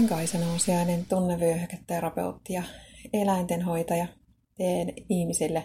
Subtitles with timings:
[0.00, 2.62] Olen Kaisa Nousiainen, tunnevyöhyketerapeutti ja
[3.12, 4.06] eläintenhoitaja.
[4.56, 5.64] Teen ihmisille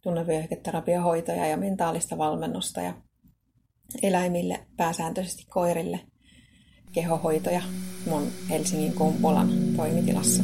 [0.00, 2.94] tunnevyöhyketerapiahoitoja ja mentaalista valmennusta ja
[4.02, 6.00] eläimille, pääsääntöisesti koirille,
[6.92, 7.62] kehohoitoja
[8.06, 10.42] mun Helsingin Kumpulan toimitilassa.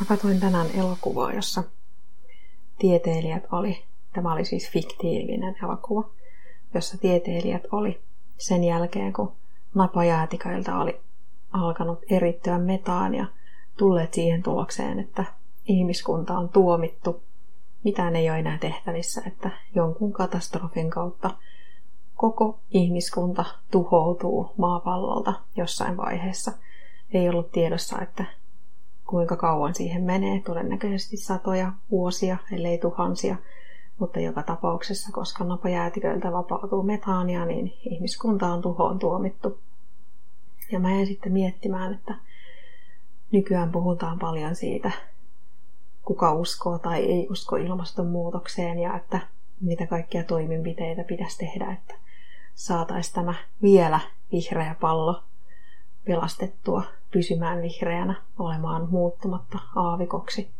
[0.00, 1.62] Mä katsoin tänään elokuvaa, jossa
[2.78, 6.10] tieteilijät oli, tämä oli siis fiktiivinen elokuva,
[6.74, 8.00] jossa tieteilijät oli
[8.38, 9.32] sen jälkeen, kun
[9.74, 11.00] napajäätiköiltä oli
[11.52, 13.26] alkanut erittyä metaania,
[13.78, 15.24] tulleet siihen tulokseen, että
[15.66, 17.22] ihmiskunta on tuomittu,
[17.84, 21.30] mitään ei ole enää tehtävissä, että jonkun katastrofin kautta
[22.16, 26.52] koko ihmiskunta tuhoutuu maapallolta jossain vaiheessa.
[27.12, 28.24] Ei ollut tiedossa, että
[29.06, 33.36] kuinka kauan siihen menee, todennäköisesti satoja vuosia, ellei tuhansia,
[33.98, 39.58] mutta joka tapauksessa, koska napajäätiköiltä vapautuu metaania, niin ihmiskunta on tuhoon tuomittu.
[40.72, 42.14] Ja mä jäin sitten miettimään, että
[43.32, 44.90] nykyään puhutaan paljon siitä,
[46.04, 49.20] kuka uskoo tai ei usko ilmastonmuutokseen ja että
[49.60, 51.94] mitä kaikkia toimenpiteitä pitäisi tehdä, että
[52.54, 54.00] saataisiin tämä vielä
[54.32, 55.22] vihreä pallo
[56.04, 60.50] pelastettua pysymään vihreänä, olemaan muuttumatta aavikoksi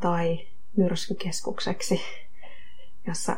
[0.00, 2.00] tai myrskykeskukseksi,
[3.06, 3.36] jossa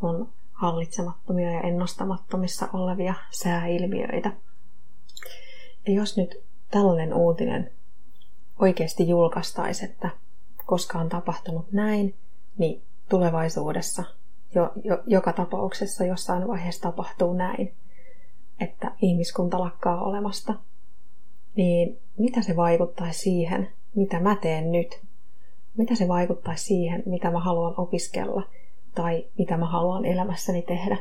[0.00, 4.32] on hallitsemattomia ja ennustamattomissa olevia sääilmiöitä.
[5.86, 7.70] Ja jos nyt tällainen uutinen
[8.58, 10.10] oikeasti julkaistaisi, että
[10.66, 12.14] koska on tapahtunut näin,
[12.58, 14.04] niin tulevaisuudessa
[14.54, 17.74] jo, jo, joka tapauksessa jossain vaiheessa tapahtuu näin,
[18.60, 20.54] että ihmiskunta lakkaa olemasta,
[21.56, 25.05] niin mitä se vaikuttaisi siihen, mitä mä teen nyt?
[25.76, 28.42] Mitä se vaikuttaisi siihen, mitä mä haluan opiskella
[28.94, 30.96] tai mitä mä haluan elämässäni tehdä?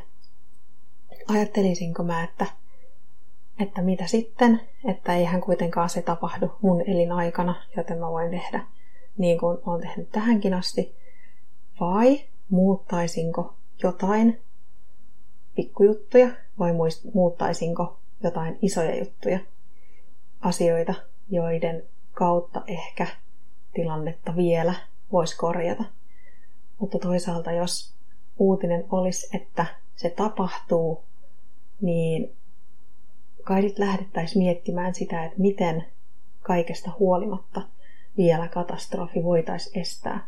[1.28, 2.46] Ajattelisinko mä, että,
[3.60, 8.64] että mitä sitten, että eihän kuitenkaan se tapahdu mun elinaikana, joten mä voin tehdä
[9.18, 10.96] niin kuin olen tehnyt tähänkin asti,
[11.80, 13.54] vai muuttaisinko
[13.84, 14.42] jotain
[15.56, 16.72] pikkujuttuja vai
[17.14, 19.40] muuttaisinko jotain isoja juttuja,
[20.42, 20.94] asioita,
[21.30, 21.84] joiden
[22.14, 23.08] kautta ehkä
[23.76, 24.74] tilannetta vielä
[25.12, 25.84] voisi korjata.
[26.80, 27.94] Mutta toisaalta, jos
[28.40, 29.66] uutinen olisi, että
[29.96, 31.04] se tapahtuu,
[31.82, 32.36] niin
[33.44, 35.86] kai nyt lähdettäisiin miettimään sitä, että miten
[36.42, 37.62] kaikesta huolimatta
[38.18, 40.28] vielä katastrofi voitaisiin estää.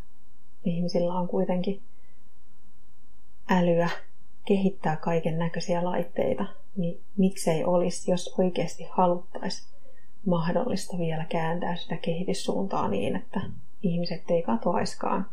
[0.66, 1.82] Ihmisillä on kuitenkin
[3.50, 3.90] älyä
[4.46, 9.77] kehittää kaiken näköisiä laitteita, niin miksei olisi, jos oikeasti haluttaisiin
[10.28, 13.42] mahdollista vielä kääntää sitä kehityssuuntaa niin, että
[13.84, 15.26] ihmiset ei katoaiskaan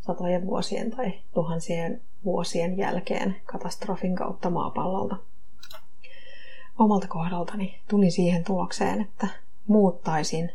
[0.00, 5.16] satojen vuosien tai tuhansien vuosien jälkeen katastrofin kautta maapallolta.
[6.78, 9.28] Omalta kohdaltani tulin siihen tulokseen, että
[9.66, 10.52] muuttaisin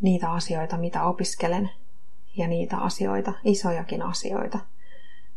[0.00, 1.70] niitä asioita, mitä opiskelen,
[2.36, 4.58] ja niitä asioita, isojakin asioita,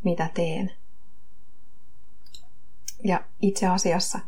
[0.03, 0.71] mitä teen.
[3.03, 4.19] Ja itse asiassa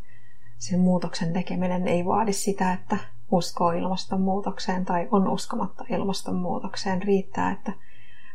[0.58, 2.98] sen muutoksen tekeminen ei vaadi sitä, että
[3.32, 7.02] uskoo ilmastonmuutokseen tai on uskomatta ilmastonmuutokseen.
[7.02, 7.74] Riittää, että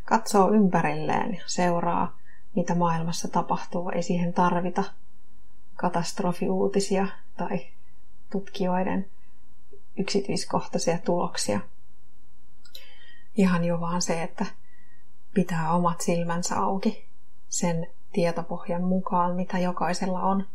[0.04, 2.16] katsoo ympärilleen ja seuraa,
[2.56, 3.90] mitä maailmassa tapahtuu.
[3.90, 4.84] Ei siihen tarvita
[5.76, 7.66] katastrofiuutisia tai
[8.30, 9.06] tutkijoiden
[9.98, 11.60] yksityiskohtaisia tuloksia.
[13.36, 14.46] Ihan jo vaan se, että
[15.34, 17.04] pitää omat silmänsä auki
[17.48, 20.46] sen tietopohjan mukaan, mitä jokaisella on,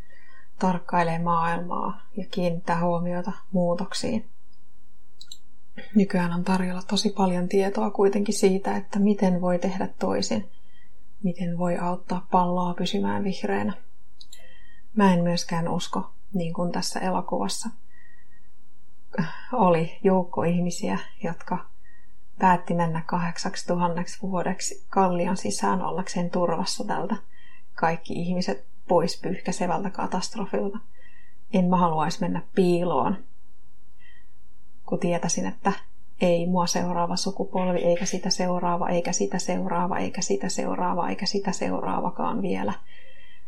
[0.59, 4.25] tarkkailee maailmaa ja kiinnittää huomiota muutoksiin.
[5.95, 10.49] Nykyään on tarjolla tosi paljon tietoa kuitenkin siitä, että miten voi tehdä toisin,
[11.23, 13.73] miten voi auttaa palloa pysymään vihreänä.
[14.95, 17.69] Mä en myöskään usko, niin kuin tässä elokuvassa
[19.53, 21.65] oli joukko ihmisiä, jotka
[22.39, 27.15] päätti mennä kahdeksaksi tuhanneksi vuodeksi kallion sisään ollakseen turvassa tältä
[27.73, 30.77] kaikki ihmiset pois pyyhkäsevältä katastrofilta.
[31.53, 33.17] En mä haluaisi mennä piiloon,
[34.85, 35.73] kun tietäisin, että
[36.21, 41.51] ei mua seuraava sukupolvi, eikä sitä seuraava, eikä sitä seuraava, eikä sitä seuraava, eikä sitä
[41.51, 42.73] seuraavakaan vielä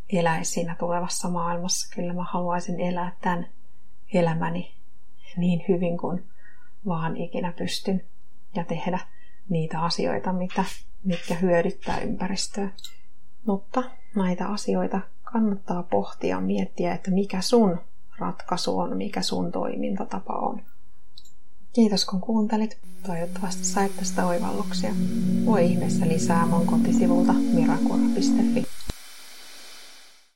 [0.09, 1.95] eläisi siinä tulevassa maailmassa.
[1.95, 3.47] Kyllä mä haluaisin elää tämän
[4.13, 4.71] elämäni
[5.37, 6.23] niin hyvin kuin
[6.87, 8.03] vaan ikinä pystyn
[8.55, 8.99] ja tehdä
[9.49, 10.65] niitä asioita, mitä,
[11.03, 12.69] mitkä hyödyttää ympäristöä.
[13.45, 13.83] Mutta
[14.15, 14.99] näitä asioita
[15.33, 17.79] kannattaa pohtia, miettiä, että mikä sun
[18.19, 20.61] ratkaisu on, mikä sun toimintatapa on.
[21.73, 22.77] Kiitos kun kuuntelit.
[23.05, 24.91] Toivottavasti sait tästä oivalluksia.
[25.45, 28.65] Voi ihmeessä lisää mun kotisivulta mirakura.fi.